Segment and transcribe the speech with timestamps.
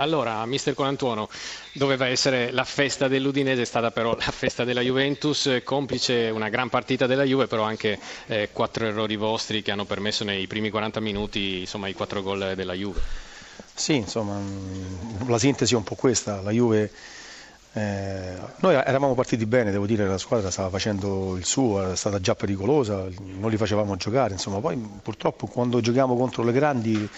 [0.00, 1.28] Allora, mister Colantuono,
[1.74, 6.70] doveva essere la festa dell'Udinese, è stata però la festa della Juventus, complice una gran
[6.70, 11.00] partita della Juve, però anche eh, quattro errori vostri che hanno permesso nei primi 40
[11.00, 12.98] minuti insomma, i quattro gol della Juve.
[13.74, 14.40] Sì, insomma,
[15.26, 16.90] la sintesi è un po' questa, la Juve...
[17.72, 22.20] Eh, noi eravamo partiti bene, devo dire, la squadra stava facendo il suo, era stata
[22.20, 23.06] già pericolosa,
[23.38, 27.08] non li facevamo giocare, insomma, poi purtroppo quando giochiamo contro le grandi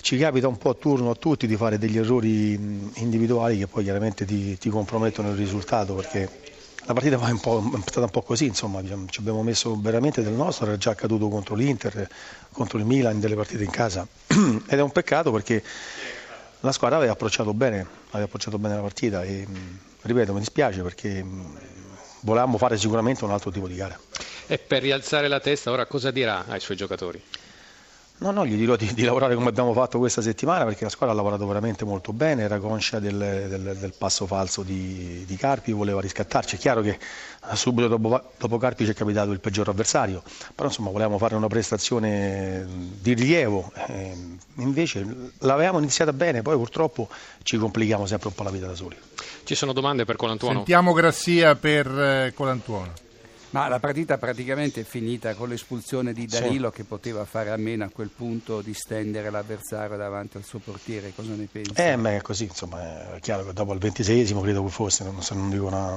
[0.00, 2.52] ci capita un po' a turno a tutti di fare degli errori
[2.94, 6.28] individuali che poi chiaramente ti, ti compromettono il risultato perché
[6.86, 10.66] la partita è, è, stata un po' così, insomma, ci abbiamo messo veramente del nostro,
[10.66, 12.08] era già accaduto contro l'Inter,
[12.52, 15.62] contro il Milan, delle partite in casa ed è un peccato perché
[16.60, 19.46] la squadra aveva approcciato bene, aveva approcciato bene la partita e
[20.02, 21.24] ripeto mi dispiace perché
[22.20, 23.98] volevamo fare sicuramente un altro tipo di gara.
[24.46, 27.22] E per rialzare la testa ora cosa dirà ai suoi giocatori?
[28.20, 31.14] No, no, gli dirò di, di, lavorare come abbiamo fatto questa settimana perché la squadra
[31.14, 35.72] ha lavorato veramente molto bene, era conscia del, del, del passo falso di, di, Carpi,
[35.72, 36.56] voleva riscattarci.
[36.56, 36.98] È chiaro che
[37.54, 40.22] subito dopo, dopo, Carpi ci è capitato il peggior avversario,
[40.54, 42.66] però insomma volevamo fare una prestazione
[43.00, 44.14] di rilievo, eh,
[44.56, 47.08] invece l'avevamo iniziata bene, poi purtroppo
[47.42, 48.96] ci complichiamo sempre un po' la vita da soli.
[49.44, 50.56] Ci sono domande per Colantuono?
[50.56, 52.92] Sentiamo Grassia per eh, Colantuono.
[53.50, 56.76] Ma la partita praticamente è finita con l'espulsione di Danilo sì.
[56.76, 61.12] che poteva fare a meno a quel punto di stendere l'avversario davanti al suo portiere,
[61.14, 61.72] cosa ne pensi?
[61.74, 65.20] Eh, beh, è così, insomma, è chiaro che dopo il ventisesimo credo che fosse, non,
[65.20, 65.96] se, non una,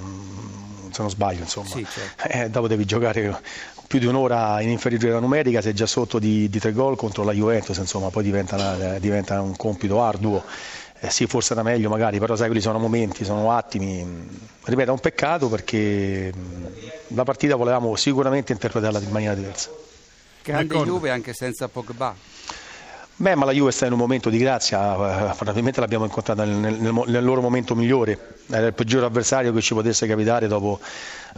[0.90, 2.24] se non sbaglio, insomma, sì, certo.
[2.28, 3.40] eh, dopo devi giocare
[3.86, 7.34] più di un'ora in inferiorità numerica, sei già sotto di, di tre gol contro la
[7.34, 10.44] Juventus, insomma, poi diventa, una, diventa un compito arduo
[11.04, 14.08] eh sì, forse era meglio magari, però sai, quelli sono momenti, sono attimi.
[14.64, 16.32] Ripeto, è un peccato perché
[17.08, 19.70] la partita volevamo sicuramente interpretarla in maniera diversa.
[20.42, 22.16] Grande Juve anche senza Pogba.
[23.16, 26.56] Beh, ma la Juve sta in un momento di grazia, eh, probabilmente l'abbiamo incontrata nel,
[26.56, 30.80] nel, nel, loro momento migliore, era il peggior avversario che ci potesse capitare dopo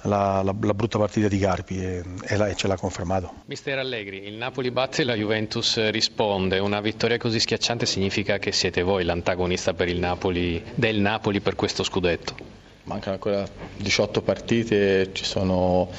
[0.03, 3.44] la, la, la brutta partita di Carpi e, e, la, e, ce l'ha confermato.
[3.47, 8.53] Mister Allegri, il Napoli batte e la Juventus risponde, una vittoria così schiacciante significa che
[8.53, 12.35] siete voi l'antagonista Napoli, del Napoli per questo scudetto?
[12.84, 13.46] Mancano ancora
[13.78, 15.90] 18 partite, ci sono...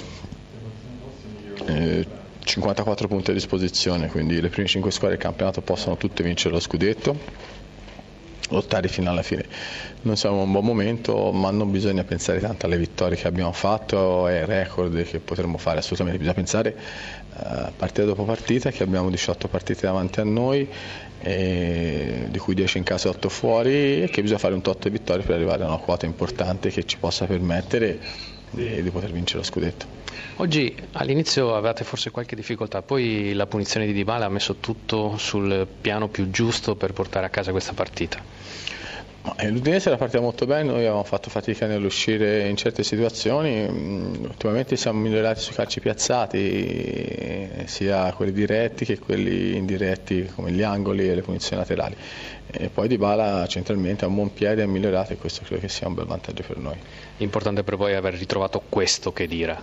[2.56, 6.54] Eh, 54 punti a disposizione, quindi le prime 5 squadre del campionato possono tutte vincere
[6.54, 7.16] lo scudetto,
[8.48, 9.44] lottare fino alla fine.
[10.02, 13.52] Non siamo in un buon momento, ma non bisogna pensare tanto alle vittorie che abbiamo
[13.52, 16.76] fatto e ai record che potremmo fare, assolutamente bisogna pensare
[17.34, 20.68] uh, partita dopo partita che abbiamo 18 partite davanti a noi,
[21.18, 25.24] di cui 10 in casa e 8 fuori e che bisogna fare un tot vittorie
[25.24, 27.98] per arrivare a una quota importante che ci possa permettere
[28.50, 30.05] di poter vincere lo scudetto.
[30.36, 35.66] Oggi all'inizio avevate forse qualche difficoltà, poi la punizione di Dybala ha messo tutto sul
[35.80, 38.22] piano più giusto per portare a casa questa partita.
[39.38, 44.24] Eh, L'Udinese era partita molto bene, noi avevamo fatto fatica nell'uscire in certe situazioni, mm,
[44.24, 51.08] ultimamente siamo migliorati sui calci piazzati, sia quelli diretti che quelli indiretti come gli angoli
[51.08, 51.96] e le punizioni laterali.
[52.46, 55.68] E poi Di Bala centralmente ha un buon piede, ha migliorato e questo credo che
[55.68, 56.76] sia un bel vantaggio per noi.
[57.18, 59.60] Importante per voi aver ritrovato questo che dira.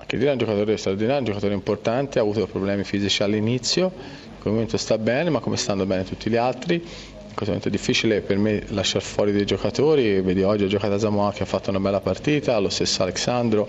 [0.00, 4.40] Ma che è un giocatore straordinario, un giocatore importante, ha avuto problemi fisici all'inizio, in
[4.40, 6.76] quel momento sta bene, ma come stanno bene tutti gli altri.
[6.76, 10.98] In questo momento è difficile per me lasciare fuori dei giocatori, vedi oggi ho giocato
[10.98, 13.68] Samoa che ha fatto una bella partita, lo stesso Alexandro,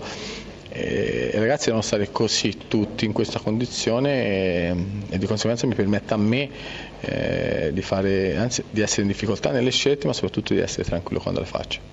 [0.70, 4.74] e i ragazzi devono stare così tutti in questa condizione e,
[5.10, 6.48] e di conseguenza mi permette a me
[7.02, 11.20] eh, di, fare, anzi, di essere in difficoltà nelle scelte ma soprattutto di essere tranquillo
[11.20, 11.90] quando le faccio.